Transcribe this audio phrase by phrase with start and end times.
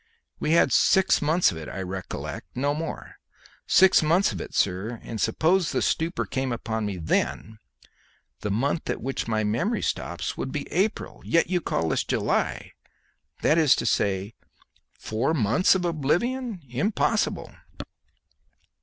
[0.39, 3.17] We had six months of it, I recollect no more.
[3.67, 7.59] Six months of it, sir; and suppose the stupor came upon me then,
[8.39, 11.21] the month at which my memory stops would be April.
[11.23, 12.71] Yet you call this July;
[13.43, 14.33] that is to say,
[14.97, 17.53] four months of oblivion; impossible!"